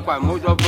[0.00, 0.59] 管么多。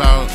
[0.00, 0.29] About